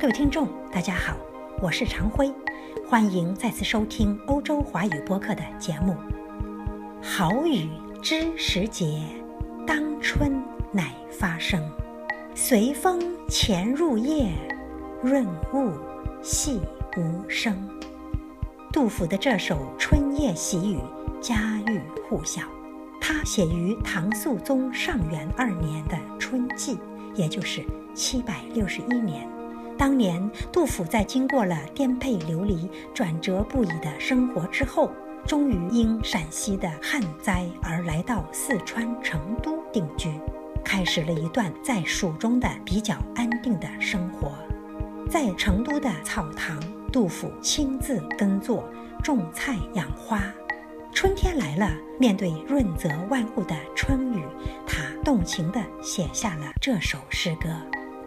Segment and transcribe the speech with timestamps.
[0.00, 1.14] 各位听众，大家好，
[1.60, 2.32] 我是常辉，
[2.88, 5.94] 欢迎再次收听欧洲华语播客的节目。
[7.02, 7.68] 好雨
[8.00, 9.02] 知时节，
[9.66, 10.42] 当春
[10.72, 11.62] 乃发生。
[12.34, 14.32] 随风潜入夜，
[15.02, 15.70] 润物
[16.22, 16.62] 细
[16.96, 17.54] 无声。
[18.72, 20.78] 杜甫的这首《春夜喜雨》
[21.20, 21.78] 家喻
[22.08, 22.40] 户晓，
[23.02, 26.78] 它写于唐肃宗上元二年的春季，
[27.14, 27.62] 也就是
[27.94, 29.28] 七百六十一年。
[29.80, 34.92] 当年，杜甫在经过了颠沛流离、转折不已的生活之后，
[35.26, 40.12] 终于因陕西的旱灾而来到四川成都定居，
[40.62, 44.32] 开始了一段在蜀中的比较安定的生活。
[45.08, 46.62] 在成都的草堂，
[46.92, 48.68] 杜甫亲自耕作、
[49.02, 50.22] 种菜、养花。
[50.92, 54.22] 春天来了，面对润泽万物的春雨，
[54.66, 57.48] 他动情地写下了这首诗歌。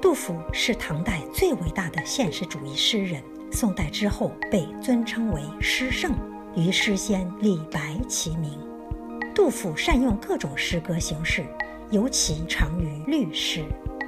[0.00, 3.20] 杜甫是唐代最伟大的现实主义诗人，
[3.50, 6.14] 宋代之后被尊称为诗圣，
[6.54, 8.58] 与诗仙李白齐名。
[9.34, 11.44] 杜甫善用各种诗歌形式，
[11.90, 13.64] 尤其长于律诗。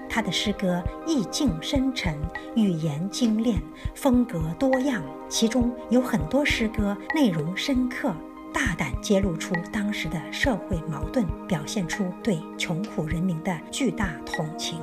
[0.08, 2.16] 他的诗歌意境深沉，
[2.54, 3.60] 语言精炼，
[3.94, 8.14] 风格多样，其中有很多诗歌内容深刻，
[8.52, 14.78] 大胆揭露出当时的社会矛盾，表现出对穷苦人民的巨大同情。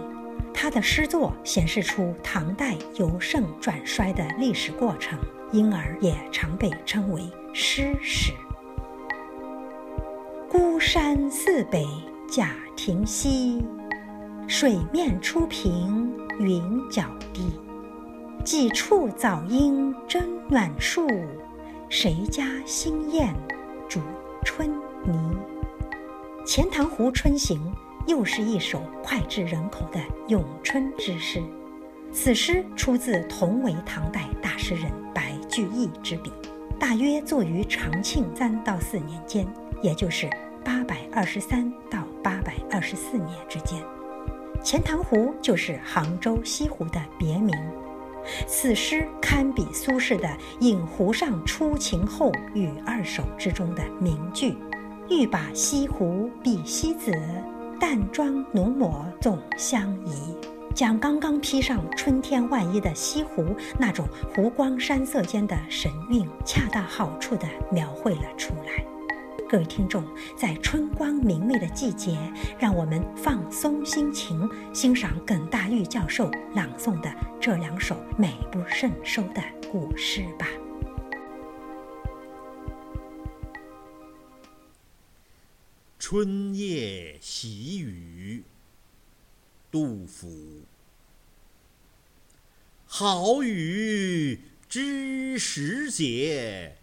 [0.60, 5.20] 他的诗作显示出唐代由盛转衰的历史过程，
[5.52, 7.22] 因而也常被称为
[7.54, 8.34] 诗史。
[10.50, 11.86] 孤山寺北
[12.28, 13.64] 贾亭西，
[14.48, 17.52] 水面初平云脚低。
[18.44, 21.08] 几处早莺争暖树，
[21.88, 23.32] 谁家新燕
[23.88, 24.02] 啄
[24.44, 24.68] 春
[25.06, 25.14] 泥？
[26.48, 27.60] 《钱塘湖春行》。
[28.08, 31.44] 又是一首脍炙人口的咏春之诗。
[32.12, 36.32] 此诗出自同为唐代大诗人白居易之笔，
[36.80, 39.46] 大约作于长庆三到四年间，
[39.82, 40.28] 也就是
[40.64, 43.80] 八百二十三到八百二十四年之间。
[44.64, 47.54] 钱塘湖就是杭州西湖的别名。
[48.48, 50.28] 此诗堪比苏轼的
[50.60, 54.58] 《饮湖上初晴后雨二首》之中的名句
[55.10, 57.12] ：“欲把西湖比西子。”
[57.80, 60.36] 淡妆浓抹总相宜，
[60.74, 63.46] 将刚刚披上春天外衣的西湖
[63.78, 68.84] 那种湖光山色间的神韵，恰到好处地描绘了出来。
[69.48, 70.04] 各位听众，
[70.36, 72.18] 在春光明媚的季节，
[72.58, 80.48] 让我们放松心情，欣赏耿大玉教授朗诵的这两首美不胜收的古诗吧。
[86.10, 88.42] 春夜喜雨，
[89.70, 90.62] 杜甫。
[92.86, 96.78] 好雨知时节，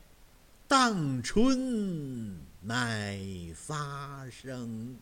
[0.68, 3.18] 当春乃
[3.54, 4.98] 发生。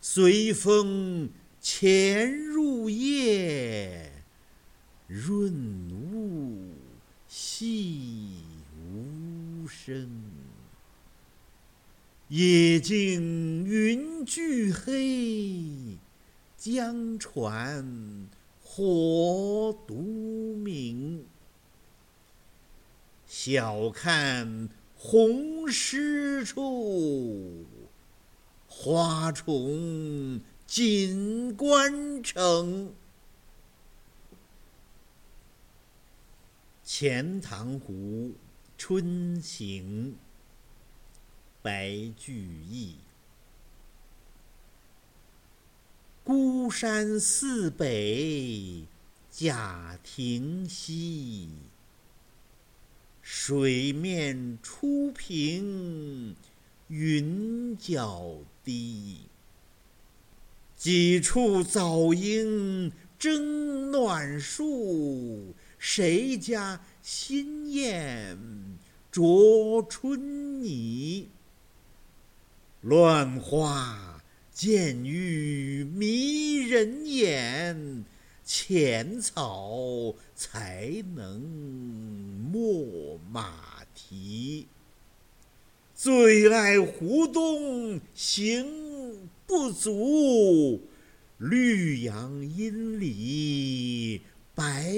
[0.00, 1.28] 随风
[1.60, 4.10] 潜入夜，
[5.06, 5.52] 润
[6.10, 6.72] 物
[7.28, 8.38] 细
[8.90, 10.39] 无声。
[12.30, 15.98] 夜静云俱黑，
[16.56, 18.28] 江船
[18.62, 19.96] 火独
[20.54, 21.26] 明。
[23.26, 27.66] 晓看红湿处，
[28.68, 32.86] 花重锦官城。
[36.84, 38.34] 《钱塘湖
[38.78, 40.12] 春行》
[41.62, 42.96] 白居易，
[46.24, 48.86] 孤山寺北
[49.30, 51.50] 贾亭西，
[53.20, 56.34] 水面初平
[56.88, 59.18] 云脚低。
[60.76, 68.38] 几处早莺争暖树，谁家新燕
[69.12, 71.28] 啄春泥？
[72.80, 74.22] 乱花
[74.54, 78.06] 渐欲迷人眼，
[78.42, 81.38] 浅草才能
[82.50, 84.66] 没马蹄。
[85.94, 90.88] 最爱湖东行不足，
[91.36, 94.22] 绿杨阴里
[94.54, 94.90] 白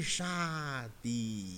[0.00, 1.56] 沙堤。